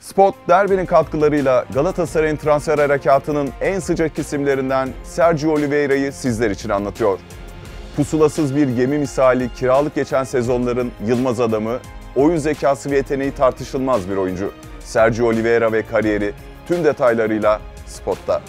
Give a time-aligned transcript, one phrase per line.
[0.00, 7.18] Spot Derby'nin katkılarıyla Galatasaray'ın transfer harekatının en sıcak isimlerinden Sergio Oliveira'yı sizler için anlatıyor.
[7.96, 11.78] Pusulasız bir gemi misali kiralık geçen sezonların yılmaz adamı,
[12.16, 14.52] oyun zekası ve yeteneği tartışılmaz bir oyuncu.
[14.80, 16.32] Sergio Oliveira ve kariyeri
[16.68, 18.42] tüm detaylarıyla Spot'ta.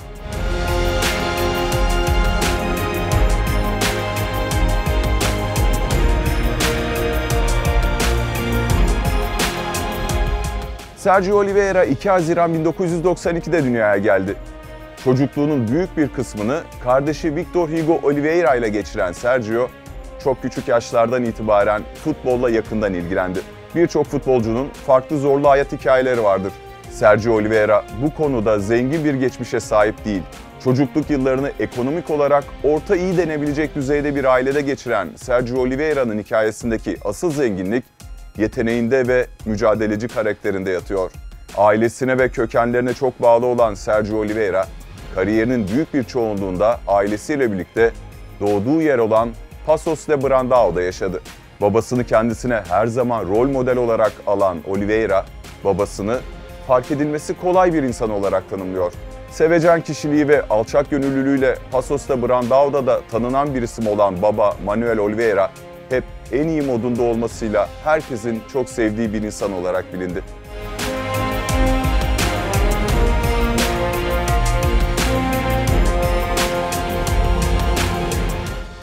[11.01, 14.35] Sergio Oliveira 2 Haziran 1992'de dünyaya geldi.
[15.03, 19.67] Çocukluğunun büyük bir kısmını kardeşi Victor Hugo Oliveira ile geçiren Sergio,
[20.23, 23.39] çok küçük yaşlardan itibaren futbolla yakından ilgilendi.
[23.75, 26.53] Birçok futbolcunun farklı zorlu hayat hikayeleri vardır.
[26.91, 30.23] Sergio Oliveira bu konuda zengin bir geçmişe sahip değil.
[30.63, 37.31] Çocukluk yıllarını ekonomik olarak orta iyi denebilecek düzeyde bir ailede geçiren Sergio Oliveira'nın hikayesindeki asıl
[37.31, 37.83] zenginlik
[38.37, 41.11] yeteneğinde ve mücadeleci karakterinde yatıyor.
[41.57, 44.67] Ailesine ve kökenlerine çok bağlı olan Sergio Oliveira,
[45.15, 47.91] kariyerinin büyük bir çoğunluğunda ailesiyle birlikte
[48.39, 49.29] doğduğu yer olan
[49.65, 51.21] Pasos de Brandao'da yaşadı.
[51.61, 55.25] Babasını kendisine her zaman rol model olarak alan Oliveira,
[55.63, 56.19] babasını
[56.67, 58.93] fark edilmesi kolay bir insan olarak tanımlıyor.
[59.31, 64.97] Sevecen kişiliği ve alçak gönüllülüğüyle Pasos de Brandao'da da tanınan bir isim olan baba Manuel
[64.97, 65.51] Oliveira,
[66.31, 70.23] en iyi modunda olmasıyla herkesin çok sevdiği bir insan olarak bilindi.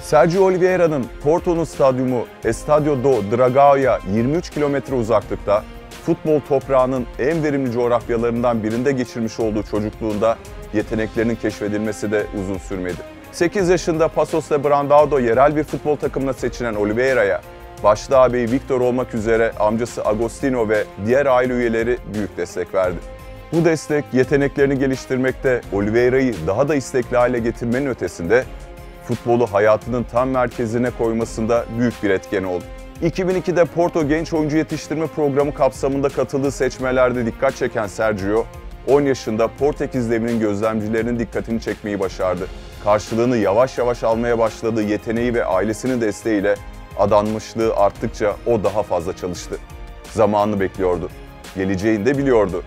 [0.03, 5.65] Sergio Oliveira'nın Porto'nun stadyumu Estadio do Dragão'ya 23 kilometre uzaklıkta
[6.07, 10.39] futbol toprağının en verimli coğrafyalarından birinde geçirmiş olduğu çocukluğunda
[10.75, 13.18] yeteneklerinin keşfedilmesi de uzun sürmedi.
[13.39, 17.41] 8 yaşında Pasos de Brandado yerel bir futbol takımına seçilen Oliveira'ya
[17.85, 22.97] başta ağabeyi Victor olmak üzere amcası Agostino ve diğer aile üyeleri büyük destek verdi.
[23.53, 28.45] Bu destek yeteneklerini geliştirmekte Oliveira'yı daha da istekli hale getirmenin ötesinde
[29.05, 32.65] futbolu hayatının tam merkezine koymasında büyük bir etken oldu.
[33.03, 38.45] 2002'de Porto Genç Oyuncu Yetiştirme Programı kapsamında katıldığı seçmelerde dikkat çeken Sergio,
[38.87, 42.47] 10 yaşında Portekiz devrinin gözlemcilerinin dikkatini çekmeyi başardı.
[42.89, 46.55] Karşılığını yavaş yavaş almaya başladığı yeteneği ve ailesinin desteğiyle
[46.99, 49.59] adanmışlığı arttıkça o daha fazla çalıştı.
[50.13, 51.11] Zamanını bekliyordu.
[51.57, 52.63] Geleceğini de biliyordu.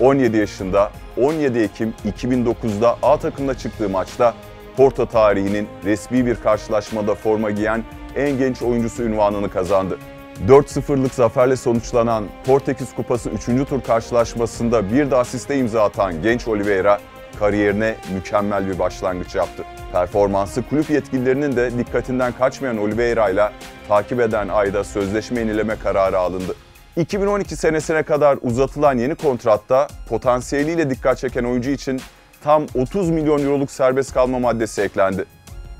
[0.00, 4.34] 17 yaşında 17 Ekim 2009'da A takımda çıktığı maçta
[4.76, 7.84] Porto tarihinin resmi bir karşılaşmada forma giyen
[8.16, 9.98] en genç oyuncusu ünvanını kazandı.
[10.44, 13.68] 4-0'lık zaferle sonuçlanan Portekiz Kupası 3.
[13.68, 17.00] tur karşılaşmasında bir de asiste imza atan genç Oliveira
[17.38, 19.64] kariyerine mükemmel bir başlangıç yaptı.
[19.92, 23.50] Performansı kulüp yetkililerinin de dikkatinden kaçmayan Oliveira ile
[23.88, 26.54] takip eden ayda sözleşme yenileme kararı alındı.
[26.96, 32.00] 2012 senesine kadar uzatılan yeni kontratta potansiyeliyle dikkat çeken oyuncu için
[32.44, 35.24] tam 30 milyon euroluk serbest kalma maddesi eklendi.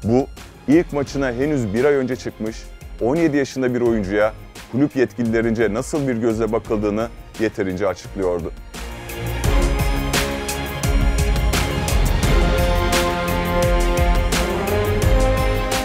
[0.04, 0.26] Bu
[0.68, 2.56] ilk maçına henüz bir ay önce çıkmış
[3.00, 4.32] 17 yaşında bir oyuncuya
[4.72, 7.08] kulüp yetkililerince nasıl bir gözle bakıldığını
[7.40, 8.52] yeterince açıklıyordu.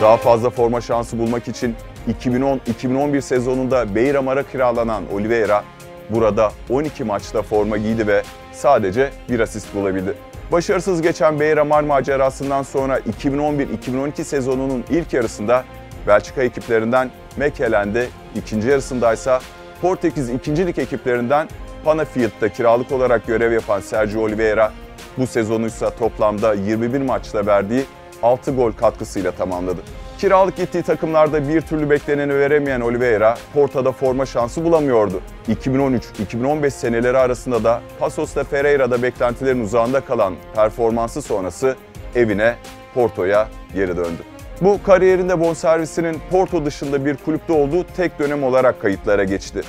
[0.01, 1.75] Daha fazla forma şansı bulmak için
[2.23, 5.63] 2010-2011 sezonunda Beyramar'a kiralanan Oliveira
[6.09, 10.13] burada 12 maçta forma giydi ve sadece bir asist bulabildi.
[10.51, 15.63] Başarısız geçen Beyramar macerasından sonra 2011-2012 sezonunun ilk yarısında
[16.07, 19.41] Belçika ekiplerinden Mekelen'de, ikinci yarısındaysa
[19.81, 21.49] Portekiz ikincilik ekiplerinden
[21.85, 24.71] Panafield'da kiralık olarak görev yapan Sergio Oliveira
[25.17, 27.85] bu sezonu ise toplamda 21 maçta verdiği
[28.23, 29.81] 6 gol katkısıyla tamamladı.
[30.17, 35.21] Kiralık gittiği takımlarda bir türlü bekleneni veremeyen Oliveira, Porto'da forma şansı bulamıyordu.
[35.49, 41.75] 2013-2015 seneleri arasında da Pasos de Ferreira'da beklentilerin uzağında kalan performansı sonrası
[42.15, 42.55] evine,
[42.93, 44.30] Porto'ya geri döndü.
[44.61, 49.61] Bu kariyerinde bonservisinin Porto dışında bir kulüpte olduğu tek dönem olarak kayıtlara geçti.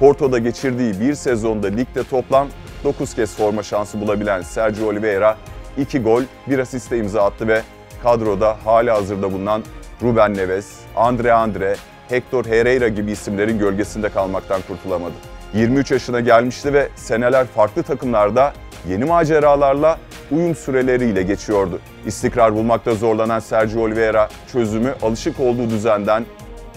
[0.00, 2.48] Porto'da geçirdiği bir sezonda ligde toplam
[2.84, 5.36] 9 kez forma şansı bulabilen Sergio Oliveira
[5.78, 7.62] 2 gol, 1 asiste imza attı ve
[8.02, 9.62] kadroda hala hazırda bulunan
[10.02, 11.76] Ruben Neves, Andre Andre,
[12.08, 15.29] Hector Herrera gibi isimlerin gölgesinde kalmaktan kurtulamadı.
[15.54, 18.52] 23 yaşına gelmişti ve seneler farklı takımlarda
[18.88, 19.98] yeni maceralarla
[20.30, 21.80] uyum süreleriyle geçiyordu.
[22.06, 26.26] İstikrar bulmakta zorlanan Sergio Oliveira çözümü alışık olduğu düzenden,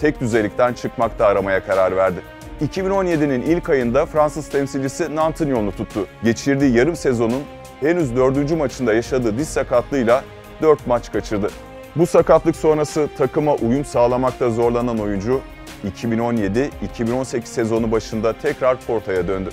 [0.02, 2.20] tek düzelikten çıkmakta aramaya karar verdi.
[2.62, 6.08] 2017'nin ilk ayında Fransız temsilcisi Nantes'in yolunu tuttu.
[6.24, 7.44] Geçirdiği yarım sezonun
[7.80, 10.24] henüz dördüncü maçında yaşadığı diz sakatlığıyla
[10.62, 11.50] 4 maç kaçırdı.
[11.96, 15.42] Bu sakatlık sonrası takıma uyum sağlamakta zorlanan oyuncu
[15.84, 19.50] 2017-2018 sezonu başında tekrar Porto'ya döndü.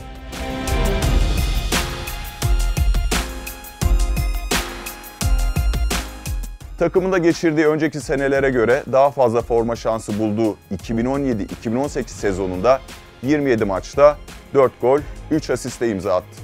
[6.79, 12.81] Takımında geçirdiği önceki senelere göre daha fazla forma şansı bulduğu 2017-2018 sezonunda
[13.23, 14.17] 27 maçta
[14.55, 15.01] 4 gol,
[15.31, 16.43] 3 asiste imza attı.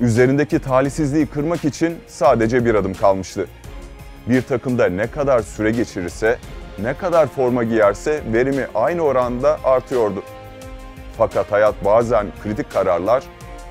[0.00, 3.46] Üzerindeki talihsizliği kırmak için sadece bir adım kalmıştı.
[4.26, 6.38] Bir takımda ne kadar süre geçirirse,
[6.82, 10.22] ne kadar forma giyerse verimi aynı oranda artıyordu.
[11.18, 13.22] Fakat hayat bazen kritik kararlar,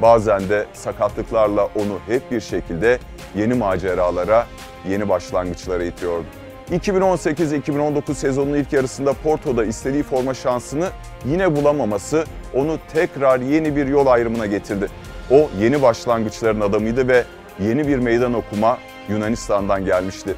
[0.02, 3.00] bazen de sakatlıklarla onu hep bir şekilde
[3.36, 4.46] yeni maceralara,
[4.90, 6.26] yeni başlangıçlara itiyordu.
[6.72, 10.90] 2018-2019 sezonunun ilk yarısında Porto'da istediği forma şansını
[11.26, 14.88] yine bulamaması onu tekrar yeni bir yol ayrımına getirdi.
[15.32, 17.24] O yeni başlangıçların adamıydı ve
[17.60, 18.78] yeni bir meydan okuma
[19.10, 20.36] Yunanistan'dan gelmişti.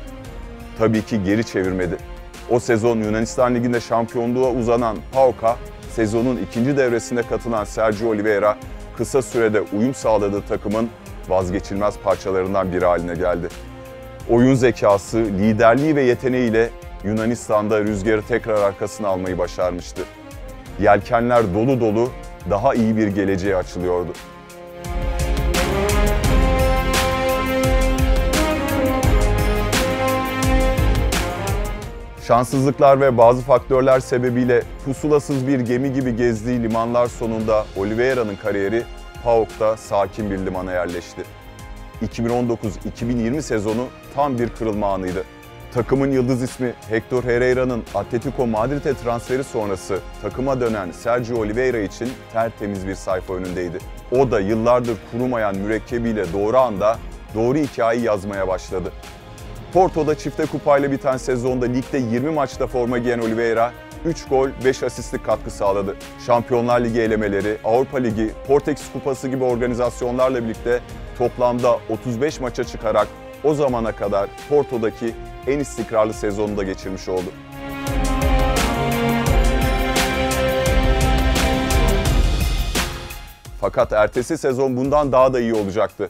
[0.80, 1.98] Tabii ki geri çevirmedi.
[2.50, 5.58] O sezon Yunanistan Ligi'nde şampiyonluğa uzanan PAOK'a
[5.92, 8.58] sezonun ikinci devresinde katılan Sergio Oliveira
[8.98, 10.90] kısa sürede uyum sağladığı takımın
[11.28, 13.48] vazgeçilmez parçalarından biri haline geldi.
[14.30, 16.70] Oyun zekası, liderliği ve yeteneğiyle
[17.04, 20.02] Yunanistan'da rüzgarı tekrar arkasına almayı başarmıştı.
[20.80, 22.10] Yelkenler dolu dolu
[22.50, 24.12] daha iyi bir geleceğe açılıyordu.
[32.30, 38.84] Şanssızlıklar ve bazı faktörler sebebiyle pusulasız bir gemi gibi gezdiği limanlar sonunda Oliveira'nın kariyeri
[39.24, 41.24] PAOK'ta sakin bir limana yerleşti.
[42.02, 45.24] 2019-2020 sezonu tam bir kırılma anıydı.
[45.74, 52.88] Takımın yıldız ismi Hector Herrera'nın Atletico Madrid'e transferi sonrası takıma dönen Sergio Oliveira için tertemiz
[52.88, 53.78] bir sayfa önündeydi.
[54.12, 56.98] O da yıllardır kurumayan mürekkebiyle doğru anda
[57.36, 58.92] doğru hikayeyi yazmaya başladı.
[59.74, 63.72] Porto'da çifte kupayla biten sezonda ligde 20 maçta forma giyen Oliveira
[64.06, 65.96] 3 gol, 5 asistlik katkı sağladı.
[66.26, 70.80] Şampiyonlar Ligi elemeleri, Avrupa Ligi, Portekiz Kupası gibi organizasyonlarla birlikte
[71.18, 73.08] toplamda 35 maça çıkarak
[73.44, 75.16] o zamana kadar Porto'daki
[75.48, 77.30] en istikrarlı sezonunu da geçirmiş oldu.
[83.62, 86.10] Fakat ertesi sezon bundan daha da iyi olacaktı.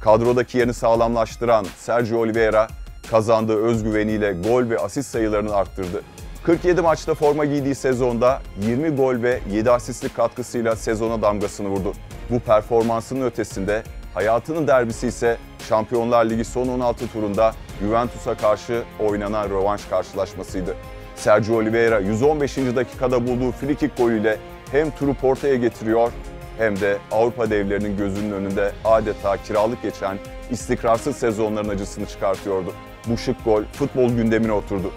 [0.00, 2.68] Kadrodaki yerini sağlamlaştıran Sergio Oliveira
[3.10, 6.02] kazandığı özgüveniyle gol ve asist sayılarını arttırdı.
[6.42, 11.92] 47 maçta forma giydiği sezonda 20 gol ve 7 asistlik katkısıyla sezona damgasını vurdu.
[12.30, 13.82] Bu performansının ötesinde
[14.14, 15.36] hayatının derbisi ise
[15.68, 20.74] Şampiyonlar Ligi son 16 turunda Juventus'a karşı oynanan rövanş karşılaşmasıydı.
[21.16, 22.56] Sergio Oliveira 115.
[22.56, 24.38] dakikada bulduğu frikik golüyle
[24.72, 26.12] hem turu Porto'ya getiriyor
[26.60, 30.18] hem de Avrupa devlerinin gözünün önünde adeta kiralık geçen
[30.50, 32.72] istikrarsız sezonların acısını çıkartıyordu.
[33.06, 34.92] Bu şık gol futbol gündemine oturdu.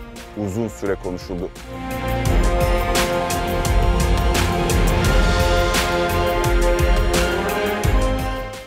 [0.45, 1.49] Uzun süre konuşuldu.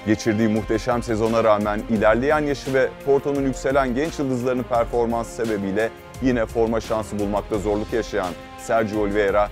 [0.07, 5.91] Geçirdiği muhteşem sezona rağmen ilerleyen yaşı ve Porto'nun yükselen genç yıldızlarının performansı sebebiyle
[6.23, 9.51] yine forma şansı bulmakta zorluk yaşayan Sergio Oliveira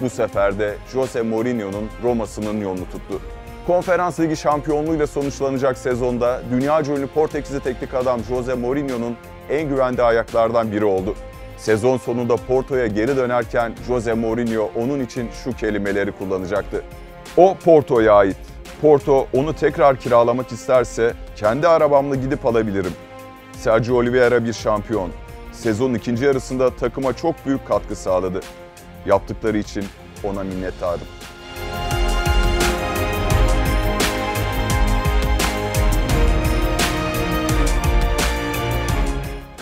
[0.00, 3.20] bu sefer de Jose Mourinho'nun Roma'sının yolunu tuttu.
[3.66, 9.16] Konferans Ligi şampiyonluğuyla sonuçlanacak sezonda dünyaca ünlü Portekizli teknik adam Jose Mourinho'nun
[9.50, 11.14] en güvende ayaklardan biri oldu.
[11.56, 16.82] Sezon sonunda Porto'ya geri dönerken Jose Mourinho onun için şu kelimeleri kullanacaktı.
[17.36, 18.36] O Porto'ya ait.
[18.82, 22.92] Porto onu tekrar kiralamak isterse kendi arabamla gidip alabilirim.
[23.52, 25.10] Sergio Oliveira bir şampiyon.
[25.52, 28.40] Sezon ikinci yarısında takıma çok büyük katkı sağladı.
[29.06, 29.84] Yaptıkları için
[30.24, 31.06] ona minnettarım.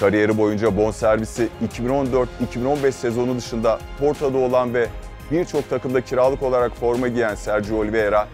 [0.01, 4.89] Kariyeri boyunca bonservisi 2014-2015 sezonu dışında Porto'da olan ve
[5.31, 8.29] birçok takımda kiralık olarak forma giyen Sergio Oliveira,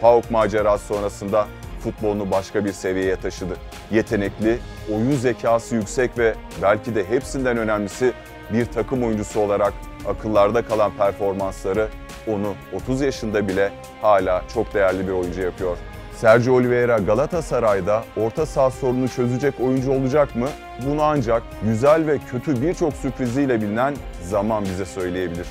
[0.00, 1.46] PAOK macerası sonrasında
[1.80, 3.56] futbolunu başka bir seviyeye taşıdı.
[3.90, 4.58] Yetenekli,
[4.94, 8.12] oyun zekası yüksek ve belki de hepsinden önemlisi
[8.52, 9.72] bir takım oyuncusu olarak
[10.08, 11.88] akıllarda kalan performansları
[12.26, 13.72] onu 30 yaşında bile
[14.02, 15.76] hala çok değerli bir oyuncu yapıyor.
[16.16, 20.48] Sergio Oliveira Galatasaray'da orta saha sorununu çözecek oyuncu olacak mı?
[20.86, 25.46] Bunu ancak güzel ve kötü birçok sürpriziyle bilinen zaman bize söyleyebilir.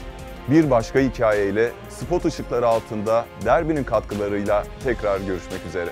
[0.47, 5.89] Bir başka hikayeyle spot ışıkları altında derbinin katkılarıyla tekrar görüşmek üzere.